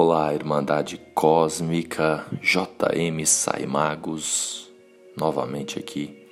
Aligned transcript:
Olá, 0.00 0.32
Irmandade 0.32 0.96
Cósmica, 1.12 2.24
JM 2.40 3.26
Saimagos, 3.26 4.70
novamente 5.16 5.76
aqui 5.76 6.24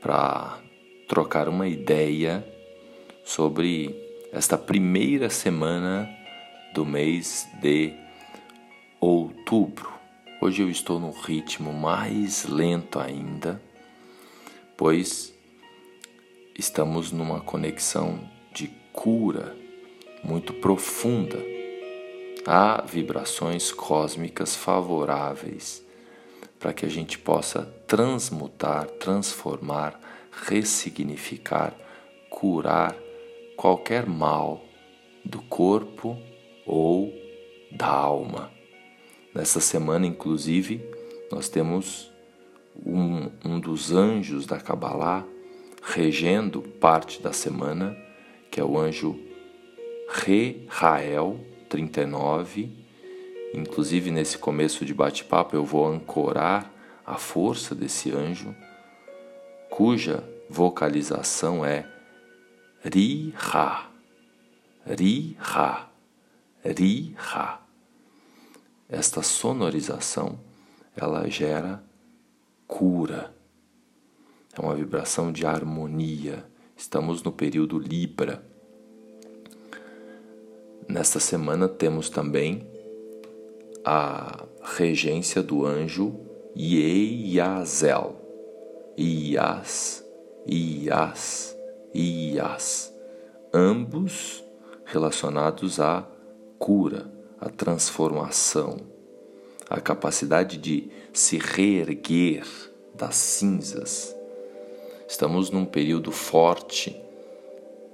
para 0.00 0.60
trocar 1.08 1.48
uma 1.48 1.66
ideia 1.66 2.46
sobre 3.24 3.92
esta 4.32 4.56
primeira 4.56 5.28
semana 5.28 6.08
do 6.72 6.86
mês 6.86 7.48
de 7.60 7.92
outubro. 9.00 9.92
Hoje 10.40 10.62
eu 10.62 10.70
estou 10.70 11.00
num 11.00 11.10
ritmo 11.10 11.72
mais 11.72 12.44
lento 12.44 13.00
ainda, 13.00 13.60
pois 14.76 15.34
estamos 16.56 17.10
numa 17.10 17.40
conexão 17.40 18.20
de 18.54 18.68
cura 18.92 19.56
muito 20.22 20.52
profunda 20.52 21.57
há 22.50 22.80
vibrações 22.80 23.70
cósmicas 23.70 24.56
favoráveis 24.56 25.84
para 26.58 26.72
que 26.72 26.86
a 26.86 26.88
gente 26.88 27.18
possa 27.18 27.66
transmutar, 27.86 28.86
transformar, 28.86 30.00
ressignificar, 30.30 31.74
curar 32.30 32.96
qualquer 33.54 34.06
mal 34.06 34.64
do 35.22 35.42
corpo 35.42 36.16
ou 36.64 37.12
da 37.70 37.86
alma. 37.86 38.50
Nessa 39.34 39.60
semana, 39.60 40.06
inclusive, 40.06 40.80
nós 41.30 41.50
temos 41.50 42.10
um, 42.74 43.30
um 43.44 43.60
dos 43.60 43.92
anjos 43.92 44.46
da 44.46 44.58
Kabbalah 44.58 45.22
regendo 45.82 46.62
parte 46.62 47.20
da 47.20 47.32
semana, 47.34 47.94
que 48.50 48.58
é 48.58 48.64
o 48.64 48.78
anjo 48.78 49.20
Re-Rael, 50.08 51.38
39. 51.68 52.70
Inclusive, 53.54 54.10
nesse 54.10 54.38
começo 54.38 54.84
de 54.84 54.92
bate-papo, 54.92 55.54
eu 55.54 55.64
vou 55.64 55.86
ancorar 55.86 56.72
a 57.06 57.16
força 57.16 57.74
desse 57.74 58.10
anjo, 58.10 58.54
cuja 59.70 60.22
vocalização 60.48 61.64
é 61.64 61.86
Ri-Ha, 62.84 63.90
Ri-Ha, 64.86 65.90
Ri-Ha. 66.64 67.60
Esta 68.88 69.22
sonorização, 69.22 70.38
ela 70.96 71.28
gera 71.28 71.82
cura. 72.66 73.34
É 74.56 74.60
uma 74.60 74.74
vibração 74.74 75.32
de 75.32 75.46
harmonia. 75.46 76.44
Estamos 76.76 77.22
no 77.22 77.32
período 77.32 77.78
Libra 77.78 78.44
Nesta 80.88 81.20
semana 81.20 81.68
temos 81.68 82.08
também 82.08 82.66
a 83.84 84.46
regência 84.62 85.42
do 85.42 85.66
anjo 85.66 86.18
Ieiazel. 86.56 88.16
Ias, 88.96 90.02
Ias, 90.46 91.54
Ias. 91.94 92.94
Ambos 93.52 94.42
relacionados 94.86 95.78
à 95.78 96.08
cura, 96.58 97.12
à 97.38 97.50
transformação, 97.50 98.78
à 99.68 99.82
capacidade 99.82 100.56
de 100.56 100.90
se 101.12 101.36
reerguer 101.36 102.46
das 102.94 103.14
cinzas. 103.14 104.16
Estamos 105.06 105.50
num 105.50 105.66
período 105.66 106.10
forte 106.10 106.98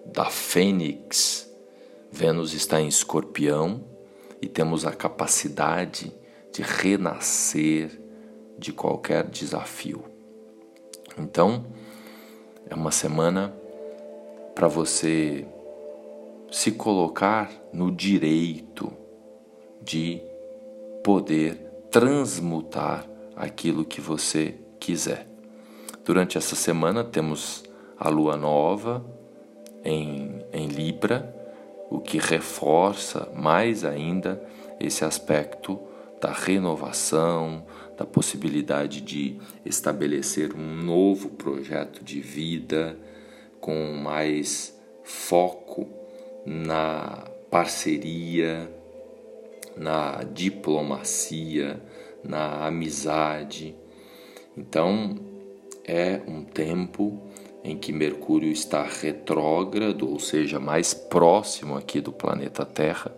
da 0.07 0.27
fênix 0.27 1.53
Vênus 2.15 2.55
está 2.55 2.81
em 2.81 2.87
Escorpião 2.87 3.83
e 4.41 4.47
temos 4.47 4.87
a 4.87 4.93
capacidade 4.93 6.15
de 6.53 6.63
renascer 6.63 8.01
de 8.57 8.73
qualquer 8.73 9.29
desafio. 9.29 10.05
Então, 11.19 11.67
é 12.71 12.75
uma 12.77 12.93
semana 12.93 13.53
para 14.55 14.69
você 14.69 15.45
se 16.53 16.71
colocar 16.71 17.51
no 17.73 17.91
direito 17.91 18.93
de 19.83 20.23
poder 21.03 21.57
transmutar 21.91 23.11
aquilo 23.35 23.85
que 23.85 24.01
você 24.01 24.55
quiser. 24.79 25.27
Durante 26.05 26.39
essa 26.39 26.55
semana 26.55 27.03
temos 27.03 27.65
a 27.99 28.09
lua 28.09 28.37
nova 28.37 29.05
em, 29.85 30.45
em 30.53 30.69
Libra 30.69 31.43
o 31.95 32.01
que 32.01 32.19
reforça 32.19 33.31
mais 33.37 33.85
ainda 33.85 34.45
esse 34.81 35.05
aspecto 35.05 35.79
da 36.21 36.33
renovação, 36.33 37.65
da 37.97 38.05
possibilidade 38.05 39.01
de 39.01 39.39
estabelecer 39.65 40.53
um 40.57 40.83
novo 40.83 41.29
projeto 41.29 42.03
de 42.03 42.21
vida 42.21 42.99
com 43.61 43.93
mais 43.93 44.77
foco 45.05 45.89
na 46.45 47.31
parceria, 47.49 48.69
na 49.77 50.25
diplomacia, 50.25 51.81
na 52.25 52.67
amizade. 52.67 53.77
Então, 54.57 55.17
é 55.85 56.21
um 56.27 56.43
tempo 56.43 57.23
em 57.65 57.79
que 57.79 57.95
Mercúrio 57.95 58.53
está 58.53 58.83
retrógrado, 58.83 60.07
ou 60.07 60.21
seja, 60.21 60.61
mais 60.61 60.93
próximo 60.93 61.77
aqui 61.79 61.99
do 61.99 62.13
planeta 62.13 62.67
Terra. 62.67 63.11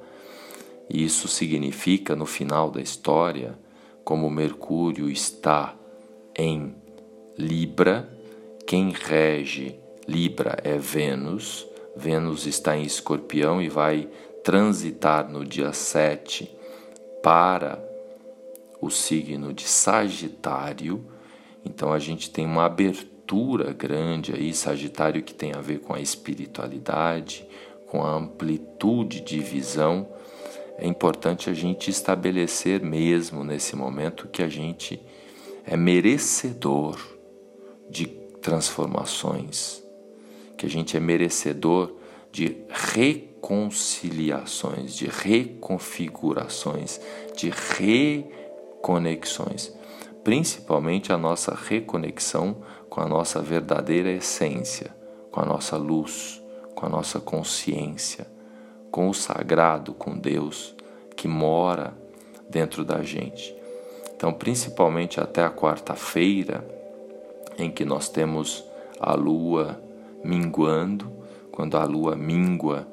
E 0.88 1.04
isso 1.04 1.26
significa, 1.26 2.14
no 2.14 2.24
final 2.24 2.70
da 2.70 2.80
história, 2.80 3.58
como 4.04 4.30
Mercúrio 4.30 5.10
está 5.10 5.74
em 6.38 6.76
Libra, 7.36 8.08
quem 8.64 8.90
rege 8.90 9.80
Libra 10.06 10.56
é 10.62 10.78
Vênus. 10.78 11.66
Vênus 11.96 12.46
está 12.46 12.76
em 12.76 12.84
Escorpião 12.84 13.60
e 13.60 13.68
vai 13.68 14.08
transitar 14.44 15.28
no 15.28 15.44
dia 15.44 15.72
7 15.72 16.48
para 17.20 17.82
o 18.80 18.90
signo 18.90 19.52
de 19.52 19.66
Sagitário. 19.66 21.04
Então 21.64 21.92
a 21.92 21.98
gente 21.98 22.30
tem 22.30 22.46
uma 22.46 22.66
abertura 22.66 23.15
grande 23.76 24.32
aí, 24.32 24.54
Sagitário, 24.54 25.22
que 25.22 25.34
tem 25.34 25.52
a 25.52 25.60
ver 25.60 25.80
com 25.80 25.92
a 25.94 26.00
espiritualidade, 26.00 27.44
com 27.86 28.04
a 28.04 28.14
amplitude 28.14 29.20
de 29.20 29.40
visão. 29.40 30.08
É 30.78 30.86
importante 30.86 31.48
a 31.48 31.54
gente 31.54 31.90
estabelecer 31.90 32.82
mesmo 32.82 33.42
nesse 33.42 33.74
momento 33.74 34.28
que 34.28 34.42
a 34.42 34.48
gente 34.48 35.00
é 35.64 35.74
merecedor 35.76 37.00
de 37.90 38.06
transformações, 38.40 39.82
que 40.56 40.66
a 40.66 40.68
gente 40.68 40.96
é 40.96 41.00
merecedor 41.00 41.96
de 42.30 42.58
reconciliações, 42.68 44.94
de 44.94 45.06
reconfigurações, 45.06 47.00
de 47.36 47.50
reconexões, 47.78 49.72
principalmente 50.22 51.12
a 51.12 51.18
nossa 51.18 51.52
reconexão 51.54 52.62
com 52.88 53.00
a 53.00 53.06
nossa 53.06 53.40
verdadeira 53.40 54.10
essência, 54.10 54.94
com 55.30 55.40
a 55.40 55.44
nossa 55.44 55.76
luz, 55.76 56.42
com 56.74 56.86
a 56.86 56.88
nossa 56.88 57.20
consciência, 57.20 58.26
com 58.90 59.08
o 59.08 59.14
sagrado, 59.14 59.92
com 59.94 60.16
Deus 60.16 60.74
que 61.16 61.26
mora 61.26 61.94
dentro 62.48 62.84
da 62.84 63.02
gente. 63.02 63.56
Então, 64.14 64.32
principalmente 64.32 65.20
até 65.20 65.42
a 65.42 65.50
quarta-feira, 65.50 66.66
em 67.58 67.70
que 67.70 67.84
nós 67.84 68.08
temos 68.08 68.64
a 69.00 69.14
lua 69.14 69.80
minguando, 70.22 71.10
quando 71.50 71.76
a 71.76 71.84
lua 71.84 72.14
mingua, 72.14 72.86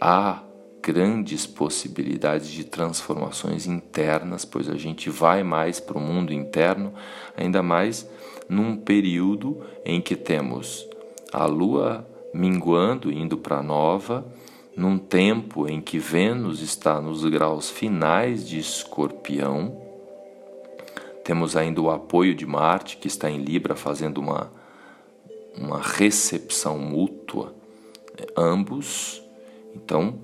há 0.00 0.42
grandes 0.88 1.46
possibilidades 1.46 2.48
de 2.48 2.64
transformações 2.64 3.66
internas, 3.66 4.46
pois 4.46 4.70
a 4.70 4.74
gente 4.74 5.10
vai 5.10 5.42
mais 5.42 5.78
para 5.78 5.98
o 5.98 6.00
mundo 6.00 6.32
interno, 6.32 6.94
ainda 7.36 7.62
mais 7.62 8.08
num 8.48 8.74
período 8.74 9.62
em 9.84 10.00
que 10.00 10.16
temos 10.16 10.88
a 11.30 11.44
Lua 11.44 12.08
minguando, 12.32 13.12
indo 13.12 13.36
para 13.36 13.62
nova, 13.62 14.26
num 14.74 14.96
tempo 14.96 15.68
em 15.68 15.78
que 15.78 15.98
Vênus 15.98 16.62
está 16.62 17.02
nos 17.02 17.22
graus 17.22 17.68
finais 17.68 18.48
de 18.48 18.58
Escorpião. 18.58 19.76
Temos 21.22 21.54
ainda 21.54 21.82
o 21.82 21.90
apoio 21.90 22.34
de 22.34 22.46
Marte, 22.46 22.96
que 22.96 23.08
está 23.08 23.30
em 23.30 23.42
Libra, 23.42 23.76
fazendo 23.76 24.22
uma, 24.22 24.50
uma 25.54 25.82
recepção 25.82 26.78
mútua, 26.78 27.54
ambos. 28.34 29.22
Então, 29.74 30.18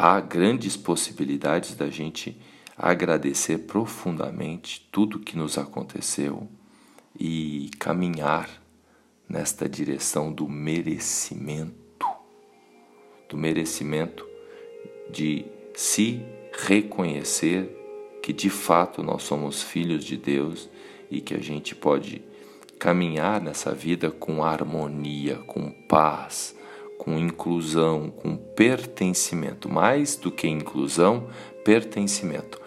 há 0.00 0.20
grandes 0.20 0.76
possibilidades 0.76 1.74
da 1.74 1.90
gente 1.90 2.40
agradecer 2.76 3.58
profundamente 3.58 4.88
tudo 4.92 5.18
que 5.18 5.36
nos 5.36 5.58
aconteceu 5.58 6.46
e 7.18 7.68
caminhar 7.80 8.48
nesta 9.28 9.68
direção 9.68 10.32
do 10.32 10.48
merecimento, 10.48 12.06
do 13.28 13.36
merecimento 13.36 14.24
de 15.10 15.44
se 15.74 16.22
reconhecer 16.52 17.68
que 18.22 18.32
de 18.32 18.48
fato 18.48 19.02
nós 19.02 19.24
somos 19.24 19.64
filhos 19.64 20.04
de 20.04 20.16
Deus 20.16 20.68
e 21.10 21.20
que 21.20 21.34
a 21.34 21.40
gente 21.40 21.74
pode 21.74 22.22
caminhar 22.78 23.40
nessa 23.40 23.74
vida 23.74 24.12
com 24.12 24.44
harmonia, 24.44 25.38
com 25.38 25.72
paz, 25.72 26.54
com 26.98 27.16
inclusão, 27.16 28.10
com 28.10 28.36
pertencimento. 28.36 29.68
Mais 29.68 30.16
do 30.16 30.30
que 30.30 30.48
inclusão, 30.48 31.28
pertencimento. 31.64 32.60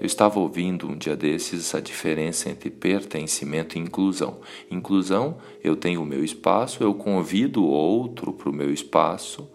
Eu 0.00 0.06
estava 0.06 0.40
ouvindo 0.40 0.88
um 0.88 0.96
dia 0.96 1.16
desses 1.16 1.74
a 1.74 1.80
diferença 1.80 2.50
entre 2.50 2.70
pertencimento 2.70 3.78
e 3.78 3.80
inclusão. 3.80 4.38
Inclusão, 4.70 5.36
eu 5.62 5.76
tenho 5.76 6.02
o 6.02 6.06
meu 6.06 6.24
espaço, 6.24 6.82
eu 6.82 6.92
convido 6.94 7.62
o 7.62 7.68
outro 7.68 8.32
para 8.32 8.50
o 8.50 8.52
meu 8.52 8.72
espaço, 8.72 9.48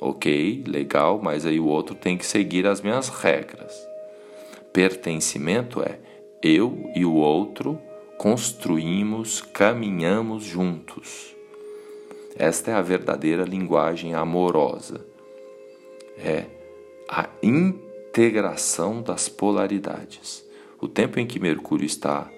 ok, 0.00 0.64
legal, 0.66 1.20
mas 1.22 1.46
aí 1.46 1.58
o 1.58 1.66
outro 1.66 1.94
tem 1.94 2.18
que 2.18 2.26
seguir 2.26 2.66
as 2.66 2.80
minhas 2.80 3.08
regras. 3.08 3.74
Pertencimento 4.72 5.80
é 5.80 5.98
eu 6.42 6.90
e 6.94 7.04
o 7.04 7.14
outro 7.14 7.80
construímos, 8.18 9.40
caminhamos 9.40 10.44
juntos. 10.44 11.37
Esta 12.38 12.70
é 12.70 12.74
a 12.74 12.82
verdadeira 12.82 13.44
linguagem 13.44 14.14
amorosa. 14.14 15.04
É 16.16 16.46
a 17.08 17.28
integração 17.42 19.02
das 19.02 19.28
polaridades. 19.28 20.44
O 20.80 20.86
tempo 20.86 21.18
em 21.18 21.26
que 21.26 21.40
Mercúrio 21.40 21.86
está 21.86 22.30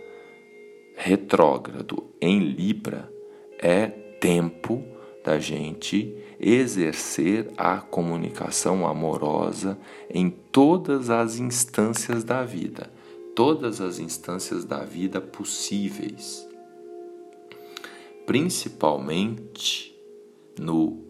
retrógrado 0.97 2.05
em 2.21 2.39
Libra 2.39 3.11
é 3.59 3.87
tempo 3.87 4.83
da 5.23 5.39
gente 5.39 6.17
exercer 6.39 7.49
a 7.57 7.79
comunicação 7.79 8.87
amorosa 8.87 9.79
em 10.09 10.31
todas 10.31 11.11
as 11.11 11.39
instâncias 11.39 12.25
da 12.25 12.43
vida 12.43 12.91
todas 13.35 13.81
as 13.81 13.99
instâncias 13.99 14.67
da 14.67 14.85
vida 14.85 15.19
possíveis, 15.19 16.47
principalmente 18.27 19.90
no 20.61 21.03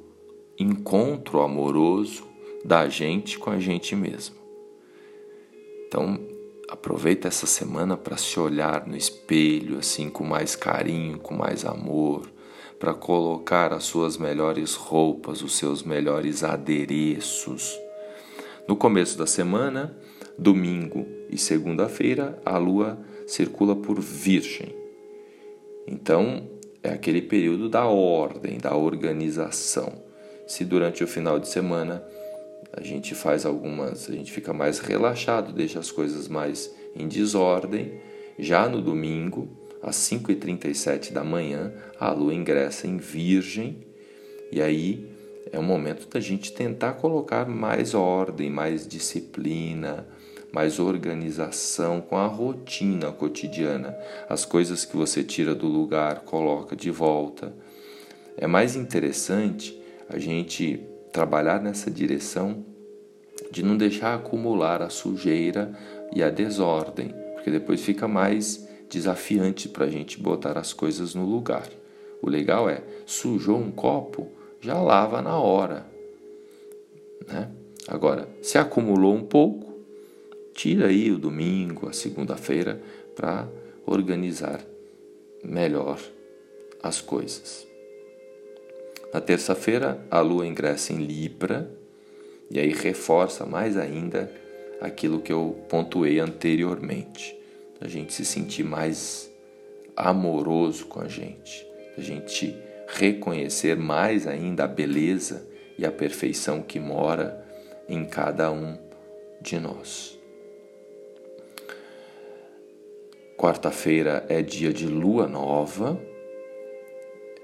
encontro 0.56 1.40
amoroso 1.40 2.24
da 2.64 2.88
gente 2.88 3.36
com 3.36 3.50
a 3.50 3.58
gente 3.58 3.96
mesmo. 3.96 4.36
Então, 5.86 6.20
aproveita 6.68 7.26
essa 7.26 7.46
semana 7.46 7.96
para 7.96 8.16
se 8.16 8.38
olhar 8.38 8.86
no 8.86 8.96
espelho 8.96 9.78
assim 9.78 10.08
com 10.08 10.22
mais 10.22 10.54
carinho, 10.54 11.18
com 11.18 11.34
mais 11.34 11.64
amor, 11.64 12.30
para 12.78 12.94
colocar 12.94 13.72
as 13.72 13.84
suas 13.84 14.16
melhores 14.16 14.74
roupas, 14.74 15.42
os 15.42 15.56
seus 15.56 15.82
melhores 15.82 16.44
adereços. 16.44 17.76
No 18.68 18.76
começo 18.76 19.18
da 19.18 19.26
semana, 19.26 19.98
domingo 20.38 21.06
e 21.28 21.36
segunda-feira, 21.36 22.40
a 22.46 22.56
lua 22.56 22.98
circula 23.26 23.74
por 23.74 24.00
Virgem. 24.00 24.74
Então, 25.88 26.48
é 26.82 26.90
aquele 26.90 27.22
período 27.22 27.68
da 27.68 27.84
ordem, 27.86 28.58
da 28.58 28.74
organização. 28.74 30.02
Se 30.46 30.64
durante 30.64 31.04
o 31.04 31.06
final 31.06 31.38
de 31.38 31.48
semana 31.48 32.02
a 32.72 32.82
gente 32.82 33.14
faz 33.14 33.44
algumas, 33.44 34.08
a 34.08 34.12
gente 34.12 34.32
fica 34.32 34.52
mais 34.52 34.78
relaxado, 34.78 35.52
deixa 35.52 35.78
as 35.78 35.90
coisas 35.90 36.28
mais 36.28 36.72
em 36.94 37.08
desordem, 37.08 38.00
já 38.38 38.68
no 38.68 38.80
domingo, 38.80 39.48
às 39.82 39.96
5h37 39.96 41.12
da 41.12 41.24
manhã, 41.24 41.72
a 41.98 42.12
lua 42.12 42.34
ingressa 42.34 42.86
em 42.86 42.96
Virgem, 42.96 43.78
e 44.52 44.60
aí 44.60 45.08
é 45.52 45.58
o 45.58 45.62
momento 45.62 46.08
da 46.08 46.20
gente 46.20 46.52
tentar 46.52 46.94
colocar 46.94 47.48
mais 47.48 47.94
ordem, 47.94 48.50
mais 48.50 48.86
disciplina, 48.86 50.06
mais 50.52 50.78
organização 50.78 52.00
com 52.00 52.16
a 52.16 52.26
rotina 52.26 53.12
cotidiana. 53.12 53.96
As 54.28 54.44
coisas 54.44 54.84
que 54.84 54.96
você 54.96 55.22
tira 55.22 55.54
do 55.54 55.66
lugar, 55.66 56.20
coloca 56.20 56.74
de 56.74 56.90
volta. 56.90 57.52
É 58.36 58.46
mais 58.46 58.74
interessante 58.76 59.80
a 60.08 60.18
gente 60.18 60.80
trabalhar 61.12 61.60
nessa 61.60 61.90
direção 61.90 62.64
de 63.50 63.62
não 63.62 63.76
deixar 63.76 64.14
acumular 64.14 64.82
a 64.82 64.90
sujeira 64.90 65.72
e 66.14 66.22
a 66.22 66.30
desordem, 66.30 67.14
porque 67.34 67.50
depois 67.50 67.80
fica 67.80 68.06
mais 68.06 68.68
desafiante 68.88 69.68
para 69.68 69.86
a 69.86 69.90
gente 69.90 70.20
botar 70.20 70.58
as 70.58 70.72
coisas 70.72 71.14
no 71.14 71.24
lugar. 71.24 71.68
O 72.20 72.28
legal 72.28 72.68
é, 72.68 72.82
sujou 73.06 73.58
um 73.58 73.70
copo, 73.70 74.28
já 74.60 74.80
lava 74.80 75.22
na 75.22 75.38
hora. 75.38 75.86
Né? 77.26 77.48
Agora, 77.88 78.28
se 78.42 78.58
acumulou 78.58 79.14
um 79.14 79.24
pouco, 79.24 79.69
tira 80.54 80.88
aí 80.88 81.10
o 81.10 81.18
domingo, 81.18 81.88
a 81.88 81.92
segunda-feira, 81.92 82.80
para 83.14 83.48
organizar 83.86 84.64
melhor 85.42 85.98
as 86.82 87.00
coisas. 87.00 87.66
Na 89.12 89.20
terça-feira, 89.20 90.04
a 90.10 90.20
lua 90.20 90.46
ingressa 90.46 90.92
em 90.92 90.98
Libra 90.98 91.70
e 92.50 92.58
aí 92.58 92.72
reforça 92.72 93.44
mais 93.44 93.76
ainda 93.76 94.30
aquilo 94.80 95.20
que 95.20 95.32
eu 95.32 95.64
pontuei 95.68 96.18
anteriormente. 96.18 97.36
A 97.80 97.88
gente 97.88 98.12
se 98.12 98.24
sentir 98.24 98.64
mais 98.64 99.30
amoroso 99.96 100.86
com 100.86 101.00
a 101.00 101.08
gente, 101.08 101.66
a 101.96 102.00
gente 102.00 102.56
reconhecer 102.86 103.76
mais 103.76 104.26
ainda 104.26 104.64
a 104.64 104.68
beleza 104.68 105.46
e 105.78 105.84
a 105.84 105.90
perfeição 105.90 106.62
que 106.62 106.78
mora 106.78 107.44
em 107.88 108.04
cada 108.04 108.50
um 108.52 108.78
de 109.40 109.58
nós. 109.58 110.19
Quarta-feira 113.40 114.26
é 114.28 114.42
dia 114.42 114.70
de 114.70 114.86
lua 114.86 115.26
nova, 115.26 115.98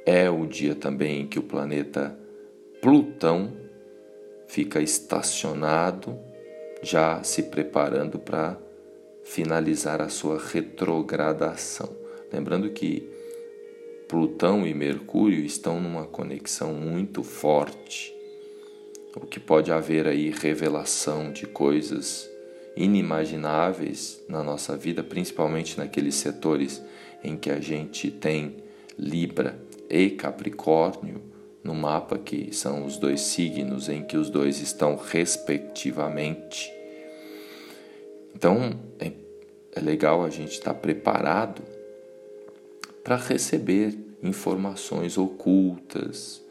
é 0.05 0.29
o 0.29 0.45
dia 0.45 0.75
também 0.75 1.27
que 1.27 1.39
o 1.39 1.43
planeta 1.43 2.15
Plutão 2.83 3.51
fica 4.47 4.79
estacionado, 4.83 6.19
já 6.83 7.23
se 7.23 7.45
preparando 7.45 8.19
para 8.19 8.59
finalizar 9.25 10.03
a 10.03 10.11
sua 10.11 10.39
retrogradação. 10.39 11.89
Lembrando 12.31 12.69
que 12.69 13.09
Plutão 14.07 14.67
e 14.67 14.75
Mercúrio 14.75 15.47
estão 15.47 15.81
numa 15.81 16.05
conexão 16.05 16.75
muito 16.75 17.23
forte, 17.23 18.15
o 19.17 19.21
que 19.21 19.41
pode 19.41 19.73
haver 19.73 20.07
aí 20.07 20.29
revelação 20.29 21.33
de 21.33 21.47
coisas 21.47 22.36
inimagináveis 22.77 24.23
na 24.29 24.43
nossa 24.43 24.77
vida, 24.77 25.03
principalmente 25.03 25.79
naqueles 25.79 26.15
setores 26.17 26.83
em 27.25 27.37
que 27.37 27.51
a 27.51 27.59
gente 27.59 28.11
tem 28.11 28.57
Libra 28.99 29.59
e 29.89 30.11
Capricórnio 30.11 31.23
no 31.65 31.75
mapa, 31.75 32.19
que 32.19 32.55
são 32.55 32.85
os 32.85 32.97
dois 32.97 33.23
signos 33.23 33.89
em 33.89 34.05
que 34.05 34.17
os 34.17 34.31
dois 34.31 34.61
estão 34.61 34.97
respectivamente. 34.97 36.73
Então 38.35 38.79
é, 39.01 39.11
é 39.75 39.81
legal 39.81 40.23
a 40.23 40.31
gente 40.31 40.53
estar 40.53 40.75
preparado 40.75 41.63
para 43.03 43.17
receber 43.17 43.99
informações 44.23 45.17
ocultas 45.17 46.43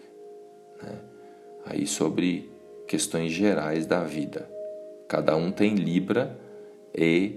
né? 0.82 1.00
aí 1.66 1.86
sobre 1.86 2.50
questões 2.88 3.32
gerais 3.32 3.86
da 3.86 4.04
vida. 4.04 4.55
Cada 5.08 5.36
um 5.36 5.52
tem 5.52 5.76
Libra 5.76 6.40
e 6.98 7.36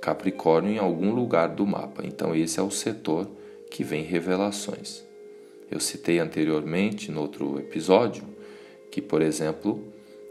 Capricórnio 0.00 0.72
em 0.72 0.78
algum 0.78 1.12
lugar 1.12 1.48
do 1.48 1.66
mapa. 1.66 2.02
Então, 2.04 2.34
esse 2.34 2.58
é 2.58 2.62
o 2.62 2.70
setor 2.70 3.30
que 3.70 3.82
vem 3.82 4.02
revelações. 4.02 5.04
Eu 5.70 5.80
citei 5.80 6.18
anteriormente, 6.18 7.10
no 7.10 7.20
outro 7.20 7.58
episódio, 7.58 8.24
que, 8.90 9.00
por 9.00 9.22
exemplo, 9.22 9.82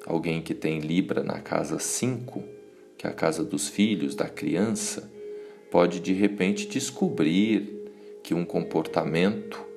alguém 0.06 0.42
que 0.42 0.54
tem 0.54 0.80
Libra 0.80 1.24
na 1.24 1.40
casa 1.40 1.80
5, 1.80 2.44
que 2.98 3.08
é 3.08 3.10
a 3.10 3.14
casa 3.14 3.44
dos 3.44 3.68
filhos, 3.68 4.14
da 4.14 4.30
criança, 4.30 5.10
pode 5.72 6.00
de 6.00 6.14
repente 6.14 6.68
descobrir 6.68 7.88
que 8.22 8.36
um 8.36 8.46
comportamento 8.46 9.71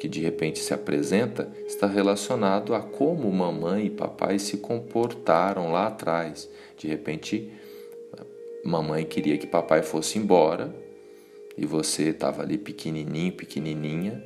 que 0.00 0.08
de 0.08 0.20
repente 0.20 0.58
se 0.58 0.74
apresenta 0.74 1.50
está 1.66 1.86
relacionado 1.86 2.74
a 2.74 2.80
como 2.80 3.30
mamãe 3.32 3.86
e 3.86 3.90
papai 3.90 4.38
se 4.38 4.58
comportaram 4.58 5.72
lá 5.72 5.86
atrás. 5.86 6.48
De 6.76 6.86
repente, 6.86 7.50
mamãe 8.64 9.04
queria 9.04 9.38
que 9.38 9.46
papai 9.46 9.82
fosse 9.82 10.18
embora 10.18 10.74
e 11.56 11.64
você 11.64 12.10
estava 12.10 12.42
ali 12.42 12.58
pequenininho, 12.58 13.32
pequenininha, 13.32 14.22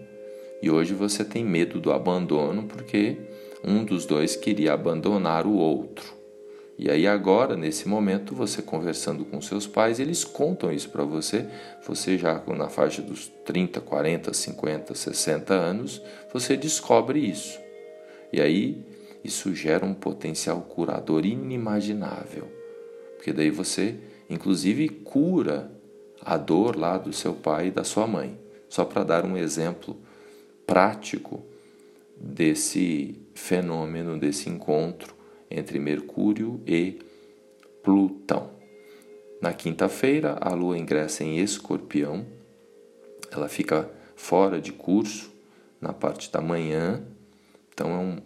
e 0.62 0.70
hoje 0.70 0.92
você 0.92 1.24
tem 1.24 1.44
medo 1.44 1.80
do 1.80 1.92
abandono 1.92 2.64
porque 2.64 3.16
um 3.64 3.84
dos 3.84 4.04
dois 4.04 4.36
queria 4.36 4.72
abandonar 4.72 5.46
o 5.46 5.54
outro. 5.54 6.19
E 6.82 6.90
aí 6.90 7.06
agora, 7.06 7.58
nesse 7.58 7.86
momento, 7.86 8.34
você 8.34 8.62
conversando 8.62 9.22
com 9.26 9.38
seus 9.42 9.66
pais, 9.66 10.00
eles 10.00 10.24
contam 10.24 10.72
isso 10.72 10.88
para 10.88 11.04
você. 11.04 11.46
Você 11.86 12.16
já 12.16 12.42
na 12.56 12.70
faixa 12.70 13.02
dos 13.02 13.28
30, 13.44 13.82
40, 13.82 14.32
50, 14.32 14.94
60 14.94 15.52
anos, 15.52 16.00
você 16.32 16.56
descobre 16.56 17.18
isso. 17.18 17.60
E 18.32 18.40
aí 18.40 18.82
isso 19.22 19.54
gera 19.54 19.84
um 19.84 19.92
potencial 19.92 20.62
curador 20.62 21.26
inimaginável. 21.26 22.48
porque 23.16 23.34
daí 23.34 23.50
você, 23.50 23.96
inclusive, 24.30 24.88
cura 24.88 25.70
a 26.22 26.38
dor 26.38 26.76
lá 26.76 26.96
do 26.96 27.12
seu 27.12 27.34
pai 27.34 27.66
e 27.66 27.70
da 27.70 27.84
sua 27.84 28.06
mãe. 28.06 28.40
Só 28.70 28.86
para 28.86 29.04
dar 29.04 29.26
um 29.26 29.36
exemplo 29.36 29.98
prático 30.66 31.44
desse 32.16 33.20
fenômeno, 33.34 34.18
desse 34.18 34.48
encontro 34.48 35.19
entre 35.50 35.78
Mercúrio 35.78 36.60
e 36.66 36.98
Plutão. 37.82 38.50
Na 39.40 39.52
quinta-feira, 39.52 40.36
a 40.40 40.54
Lua 40.54 40.78
ingressa 40.78 41.24
em 41.24 41.38
Escorpião, 41.38 42.26
ela 43.30 43.48
fica 43.48 43.90
fora 44.14 44.60
de 44.60 44.72
curso 44.72 45.32
na 45.80 45.92
parte 45.92 46.30
da 46.30 46.40
manhã, 46.40 47.02
então 47.72 47.90
é 47.90 47.98
um, 47.98 48.18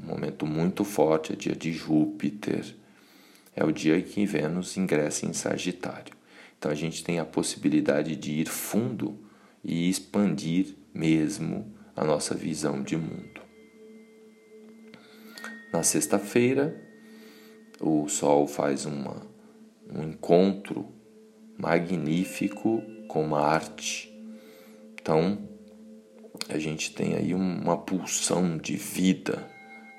um 0.00 0.06
momento 0.06 0.46
muito 0.46 0.84
forte, 0.84 1.32
é 1.32 1.36
dia 1.36 1.56
de 1.56 1.72
Júpiter, 1.72 2.74
é 3.56 3.64
o 3.64 3.72
dia 3.72 3.98
em 3.98 4.02
que 4.02 4.24
Vênus 4.24 4.76
ingressa 4.76 5.26
em 5.26 5.32
Sagitário. 5.32 6.14
Então 6.56 6.70
a 6.70 6.74
gente 6.74 7.02
tem 7.02 7.18
a 7.18 7.24
possibilidade 7.24 8.16
de 8.16 8.32
ir 8.32 8.46
fundo 8.46 9.18
e 9.62 9.88
expandir 9.88 10.74
mesmo 10.92 11.72
a 11.96 12.04
nossa 12.04 12.34
visão 12.34 12.82
de 12.82 12.96
mundo. 12.96 13.43
Na 15.74 15.82
sexta-feira, 15.82 16.80
o 17.80 18.06
Sol 18.08 18.46
faz 18.46 18.86
uma, 18.86 19.26
um 19.92 20.04
encontro 20.04 20.86
magnífico 21.58 22.80
com 23.08 23.26
Marte. 23.26 24.08
Então, 24.92 25.36
a 26.48 26.58
gente 26.60 26.94
tem 26.94 27.16
aí 27.16 27.34
uma 27.34 27.76
pulsão 27.76 28.56
de 28.56 28.76
vida 28.76 29.50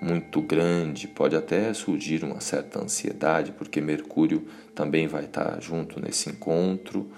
muito 0.01 0.41
grande, 0.41 1.09
pode 1.09 1.35
até 1.35 1.73
surgir 1.73 2.23
uma 2.23 2.39
certa 2.39 2.81
ansiedade, 2.81 3.51
porque 3.51 3.81
Mercúrio 3.81 4.47
também 4.73 5.07
vai 5.07 5.25
estar 5.25 5.61
junto 5.61 5.99
nesse 5.99 6.29
encontro. 6.29 7.11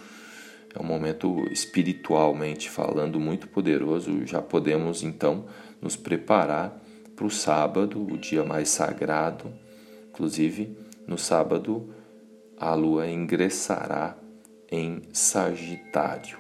É 0.74 0.82
um 0.82 0.86
momento 0.86 1.46
espiritualmente 1.52 2.72
falando 2.72 3.20
muito 3.20 3.48
poderoso. 3.50 4.26
Já 4.26 4.42
podemos 4.42 5.04
então 5.04 5.46
nos 5.80 5.96
preparar 5.96 6.87
para 7.18 7.26
o 7.26 7.32
sábado, 7.32 8.00
o 8.00 8.16
dia 8.16 8.44
mais 8.44 8.70
sagrado. 8.70 9.52
Inclusive, 10.12 10.78
no 11.08 11.18
sábado, 11.18 11.90
a 12.56 12.76
lua 12.76 13.10
ingressará 13.10 14.16
em 14.72 15.02
Sagitário 15.12 16.38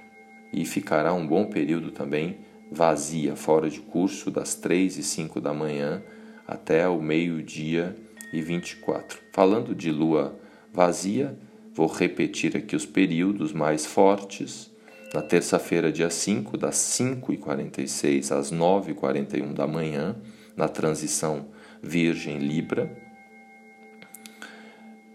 e 0.54 0.64
ficará 0.66 1.14
um 1.14 1.26
bom 1.26 1.46
período 1.46 1.92
também 1.92 2.38
vazia, 2.72 3.36
fora 3.36 3.70
de 3.70 3.80
curso, 3.80 4.30
das 4.30 4.54
3 4.54 4.98
e 4.98 5.04
5 5.04 5.42
da 5.42 5.52
manhã 5.52 6.04
até 6.48 6.88
o 6.88 7.02
meio-dia 7.02 7.96
e 8.32 8.40
24. 8.40 9.20
Falando 9.34 9.74
de 9.74 9.92
lua 9.92 10.38
vazia, 10.72 11.36
vou 11.74 11.88
repetir 11.88 12.56
aqui 12.56 12.76
os 12.76 12.86
períodos 12.86 13.52
mais 13.52 13.84
fortes. 13.84 14.70
Na 15.12 15.24
terça-feira, 15.24 15.92
dia 15.92 16.10
5, 16.10 16.56
das 16.56 16.76
5h46 16.76 18.32
às 18.32 18.52
9h41 18.52 19.54
da 19.54 19.66
manhã, 19.66 20.16
na 20.58 20.68
transição 20.68 21.48
Virgem-Libra. 21.82 22.92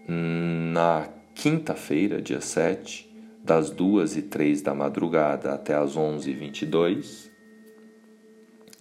Na 0.07 1.09
quinta-feira, 1.35 2.21
dia 2.21 2.41
7, 2.41 3.13
das 3.43 3.69
2 3.69 4.17
e 4.17 4.21
3 4.23 4.61
da 4.61 4.73
madrugada 4.73 5.53
até 5.53 5.75
as 5.75 5.97
11 5.97 6.31
e 6.31 6.33
22 6.33 7.31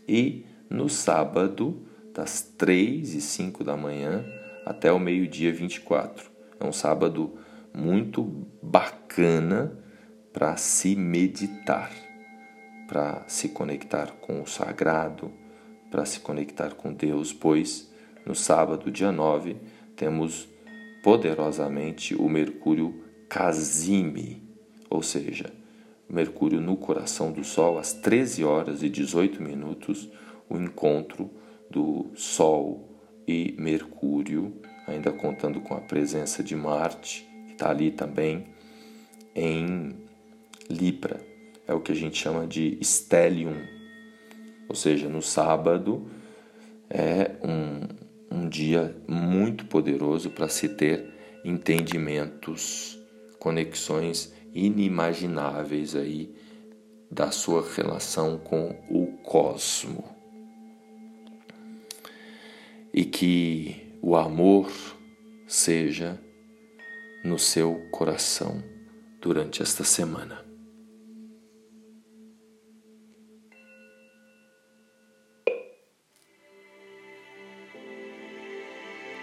e 0.09 0.47
no 0.71 0.88
sábado 0.88 1.87
das 2.14 2.42
3 2.57 3.14
e 3.14 3.21
5 3.21 3.64
da 3.64 3.76
manhã 3.76 4.25
até 4.64 4.92
o 4.92 4.99
meio-dia 4.99 5.52
24. 5.52 6.31
É 6.61 6.64
um 6.64 6.73
sábado 6.73 7.38
muito 7.75 8.47
bacana 8.62 9.76
para 10.33 10.57
se 10.57 10.95
meditar, 10.95 11.90
para 12.87 13.25
se 13.26 13.49
conectar 13.49 14.12
com 14.21 14.40
o 14.40 14.47
sagrado, 14.47 15.33
para 15.92 16.06
se 16.06 16.20
conectar 16.20 16.75
com 16.75 16.90
Deus, 16.90 17.34
pois 17.34 17.92
no 18.25 18.34
sábado, 18.34 18.90
dia 18.90 19.12
9, 19.12 19.56
temos 19.94 20.49
poderosamente 21.04 22.14
o 22.14 22.30
Mercúrio 22.30 23.04
Casime, 23.28 24.42
ou 24.88 25.02
seja, 25.02 25.52
Mercúrio 26.08 26.62
no 26.62 26.78
coração 26.78 27.30
do 27.30 27.44
Sol, 27.44 27.78
às 27.78 27.92
13 27.92 28.42
horas 28.42 28.82
e 28.82 28.88
18 28.88 29.42
minutos, 29.42 30.08
o 30.49 30.56
encontro 30.56 31.30
do 31.70 32.11
Sol 32.14 32.88
e 33.28 33.54
Mercúrio, 33.58 34.61
ainda 34.87 35.12
contando 35.12 35.61
com 35.61 35.75
a 35.75 35.80
presença 35.80 36.42
de 36.42 36.56
Marte, 36.56 37.28
que 37.46 37.52
está 37.52 37.68
ali 37.70 37.90
também 37.90 38.46
em 39.34 39.94
Libra. 40.70 41.20
É 41.66 41.75
o 41.75 41.80
que 41.80 41.92
a 41.92 41.96
gente 41.96 42.18
chama 42.18 42.46
de 42.46 42.78
stellium, 42.82 43.81
ou 44.72 44.76
seja, 44.76 45.06
no 45.06 45.20
sábado 45.20 46.10
é 46.88 47.32
um, 47.46 48.38
um 48.38 48.48
dia 48.48 48.96
muito 49.06 49.66
poderoso 49.66 50.30
para 50.30 50.48
se 50.48 50.66
ter 50.66 51.12
entendimentos, 51.44 52.98
conexões 53.38 54.32
inimagináveis 54.54 55.94
aí 55.94 56.34
da 57.10 57.30
sua 57.30 57.62
relação 57.76 58.38
com 58.38 58.70
o 58.88 59.08
cosmo 59.18 60.04
e 62.94 63.04
que 63.04 63.98
o 64.00 64.16
amor 64.16 64.72
seja 65.46 66.18
no 67.22 67.38
seu 67.38 67.74
coração 67.90 68.62
durante 69.20 69.60
esta 69.60 69.84
semana. 69.84 70.51